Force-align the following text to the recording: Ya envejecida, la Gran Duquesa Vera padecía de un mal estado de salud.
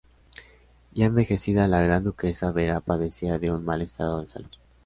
Ya 0.93 1.05
envejecida, 1.05 1.67
la 1.67 1.79
Gran 1.83 2.03
Duquesa 2.03 2.51
Vera 2.51 2.79
padecía 2.81 3.37
de 3.37 3.51
un 3.51 3.63
mal 3.63 3.83
estado 3.83 4.19
de 4.21 4.25
salud. 4.27 4.49